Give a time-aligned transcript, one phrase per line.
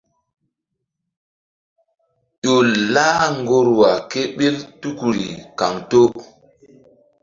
[2.41, 2.55] Ƴo
[2.93, 5.25] lah ŋgorwa kéɓil tukuri
[5.57, 6.01] kaŋto.